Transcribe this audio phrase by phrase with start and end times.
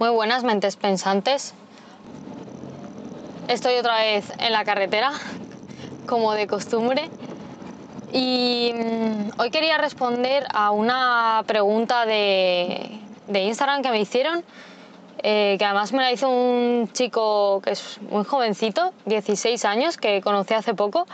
[0.00, 1.54] Muy buenas mentes pensantes.
[3.46, 5.12] Estoy otra vez en la carretera,
[6.06, 7.08] como de costumbre.
[8.12, 14.42] Y mm, hoy quería responder a una pregunta de, de Instagram que me hicieron,
[15.22, 20.20] eh, que además me la hizo un chico que es muy jovencito, 16 años, que
[20.22, 21.06] conocí hace poco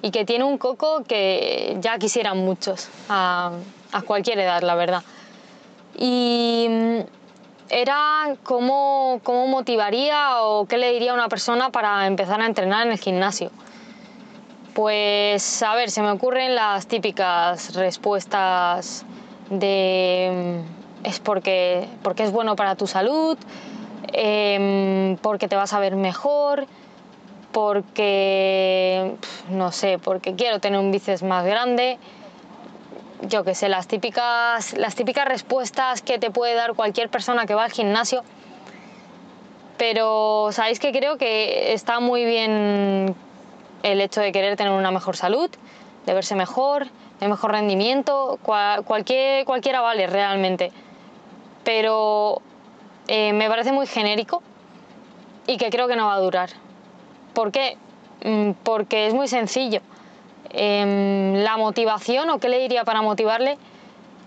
[0.00, 3.52] y que tiene un coco que ya quisieran muchos, a,
[3.92, 5.02] a cualquier edad, la verdad.
[5.98, 7.00] Y mm,
[7.72, 12.86] era cómo, cómo motivaría o qué le diría a una persona para empezar a entrenar
[12.86, 13.50] en el gimnasio.
[14.74, 19.06] Pues a ver, se me ocurren las típicas respuestas
[19.48, 20.62] de
[21.02, 23.38] mm, es porque, porque es bueno para tu salud,
[24.12, 26.66] em, porque te vas a ver mejor,
[27.52, 29.14] porque,
[29.48, 31.98] no sé, porque quiero tener un bíceps más grande,
[33.22, 37.54] yo qué sé, las típicas, las típicas respuestas que te puede dar cualquier persona que
[37.54, 38.22] va al gimnasio.
[39.78, 43.14] Pero sabéis que creo que está muy bien
[43.82, 45.50] el hecho de querer tener una mejor salud,
[46.06, 46.88] de verse mejor,
[47.20, 50.72] de mejor rendimiento, cualquier, cualquiera vale realmente.
[51.64, 52.42] Pero
[53.08, 54.42] eh, me parece muy genérico
[55.46, 56.50] y que creo que no va a durar.
[57.34, 57.76] ¿Por qué?
[58.24, 59.80] Mm, porque es muy sencillo.
[60.50, 63.56] Em, la motivación, o qué le diría para motivarle,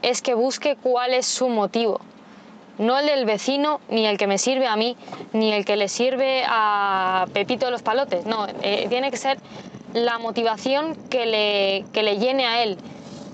[0.02, 1.99] es que busque cuál es su motivo.
[2.77, 4.97] No el del vecino, ni el que me sirve a mí,
[5.33, 8.25] ni el que le sirve a Pepito de los Palotes.
[8.25, 9.38] No, eh, tiene que ser
[9.94, 12.77] la motivación que le, que le llene a él.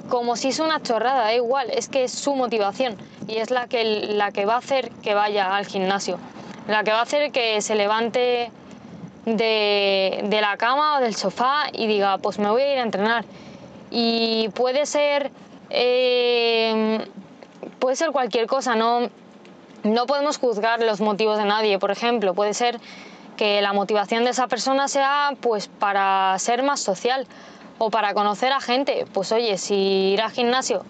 [0.09, 3.67] Como si es una chorrada, da igual, es que es su motivación y es la
[3.67, 6.19] que, la que va a hacer que vaya al gimnasio,
[6.67, 8.51] la que va a hacer que se levante
[9.25, 13.25] de, la cama o del sofá y diga, pues me voy a ir a entrenar.
[13.89, 15.31] Y puede ser,
[15.69, 17.05] eh,
[17.79, 19.09] puede ser cualquier cosa, no,
[19.83, 21.79] no podemos juzgar los motivos de nadie.
[21.79, 22.79] Por ejemplo, puede ser
[23.37, 27.27] que la motivación de esa persona sea pues para ser más social
[27.77, 29.05] o para conocer a gente.
[29.13, 30.83] Pues oye, si ir al gimnasio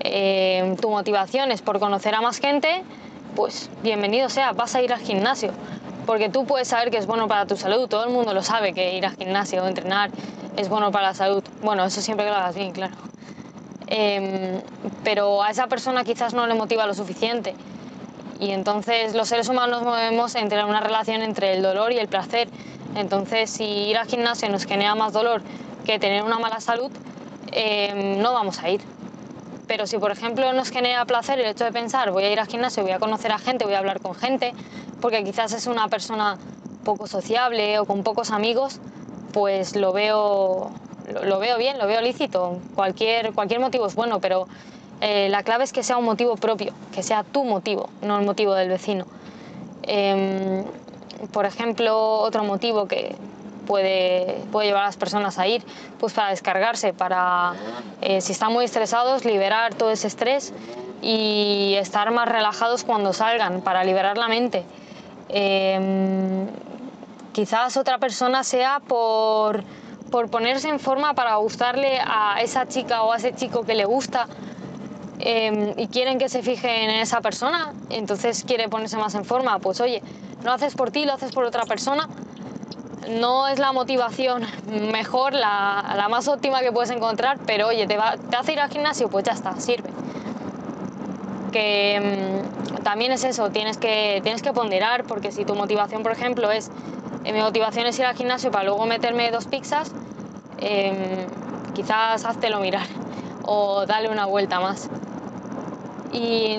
[0.00, 2.82] eh, tu motivación es por conocer a más gente,
[3.34, 5.52] pues bienvenido sea, vas a ir al gimnasio
[6.06, 8.72] porque tú puedes saber que es bueno para tu salud, todo el mundo lo sabe
[8.72, 10.10] que ir al gimnasio o entrenar
[10.56, 11.42] es bueno para la salud.
[11.62, 12.94] Bueno, eso siempre que lo hagas bien, claro.
[13.88, 14.60] Em,
[15.04, 17.54] pero a esa persona quizás no le motiva lo suficiente.
[18.40, 22.48] Y entonces los seres humanos movemos entre una relación entre el dolor y el placer.
[22.94, 25.42] Entonces si ir al gimnasio nos genera más dolor
[25.84, 26.90] que tener una mala salud,
[27.52, 28.95] em, no vamos a ir.
[29.66, 32.46] Pero si por ejemplo nos genera placer el hecho de pensar voy a ir al
[32.46, 34.54] gimnasio, voy a conocer a gente, voy a hablar con gente,
[35.00, 36.38] porque quizás es una persona
[36.84, 38.80] poco sociable o con pocos amigos,
[39.32, 40.70] pues lo veo,
[41.24, 42.60] lo, veo bien, lo veo lícito.
[42.74, 44.46] Cualquier, cualquier motivo es bueno, pero
[45.00, 48.24] eh, la clave es que sea un motivo propio, que sea tu motivo, no el
[48.24, 49.04] motivo del vecino.
[49.82, 50.64] Em,
[51.32, 53.16] por ejemplo, otro motivo que
[53.66, 55.62] puede, puede llevar a las personas a ir,
[55.98, 57.52] pues para descargarse, para,
[58.00, 60.54] eh, si están muy estresados, liberar todo ese estrés
[61.02, 64.64] y estar más relajados cuando salgan, para liberar la mente.
[65.28, 66.46] Em,
[67.32, 69.64] quizás otra persona sea por,
[70.10, 73.84] por, ponerse en forma para gustarle a esa chica o a ese chico que le
[73.84, 74.28] gusta
[75.18, 79.58] em, y quieren que se fijen en esa persona, entonces quiere ponerse más en forma.
[79.58, 80.02] Pues oye,
[80.44, 82.08] no haces por ti, lo haces por otra persona.
[83.08, 84.44] No es la motivación
[84.92, 88.60] mejor, la, la más óptima que puedes encontrar, pero oye, te, va, te hace ir
[88.60, 89.90] al gimnasio, pues ya está, sirve.
[91.52, 92.42] Que
[92.82, 96.70] también es eso, tienes que, tienes que ponderar, porque si tu motivación, por ejemplo, es,
[97.24, 99.92] eh, mi motivación es ir al gimnasio para luego meterme dos pizzas,
[100.58, 101.28] eh,
[101.74, 102.86] quizás háztelo mirar
[103.44, 104.90] o dale una vuelta más.
[106.12, 106.56] Y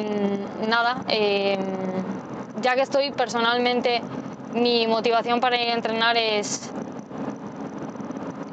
[0.67, 1.59] nada, em,
[2.61, 4.01] ya que estoy personalmente,
[4.53, 6.71] mi motivación para ir a entrenar es,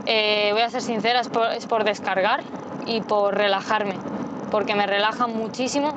[0.07, 2.43] eh, voy a ser sincera, es por, es por descargar
[2.87, 3.95] y por relajarme,
[4.51, 5.95] porque me relaja muchísimo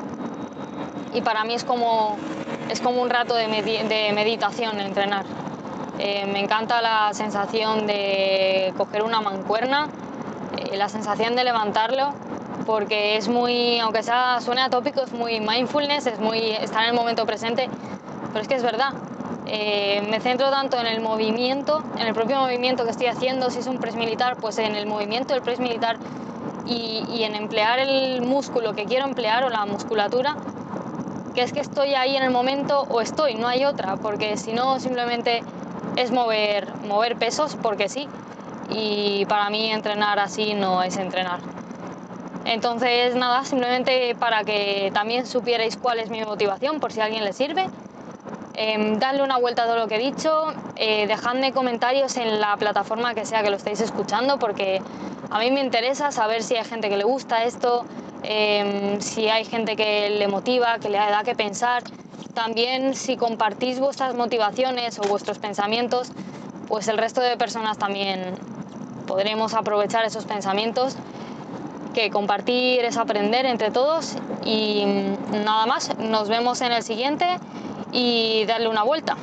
[1.14, 2.18] y para mí es como,
[2.70, 5.26] es como un rato de, meditación entrenar.
[6.00, 9.88] Eh, me encanta la sensación de coger una mancuerna,
[10.58, 12.14] eh, la sensación de levantarlo,
[12.68, 16.96] porque es muy, aunque sea, suene atópico, es muy mindfulness, es muy estar en el
[16.96, 17.68] momento presente,
[18.28, 18.94] pero es que es verdad.
[19.46, 23.60] Eh, me centro tanto en el movimiento, en el propio movimiento que estoy haciendo, si
[23.60, 25.98] es un press militar, pues en el movimiento del press militar
[26.66, 30.36] y, y en emplear el músculo que quiero emplear o la musculatura
[31.38, 34.54] que es que estoy ahí en el momento o estoy, no hay otra, porque si
[34.54, 35.44] no simplemente
[35.96, 38.08] es mover, mover pesos porque sí.
[38.72, 41.40] Y para mí entrenar así no es entrenar.
[42.46, 47.24] Entonces, nada, simplemente para que también supierais cuál es mi motivación, por si a alguien
[47.24, 47.70] le sirve,
[48.60, 52.58] Em, dadle una vuelta a todo lo que he dicho, eh, dejadme comentarios en la
[52.58, 54.82] plataforma que sea que lo estéis escuchando, porque
[55.30, 57.86] a mí me interesa saber si hay gente que le gusta esto,
[58.24, 61.84] em, si hay gente que le motiva, que le da que pensar.
[62.34, 66.12] También si compartís vuestras motivaciones o vuestros pensamientos,
[66.68, 68.40] pues el resto de personas también
[69.06, 70.96] podremos aprovechar esos pensamientos
[71.94, 74.84] que compartir es aprender entre todos y
[75.32, 77.26] nada más, nos vemos en el siguiente
[77.98, 79.18] y darle una vuelta.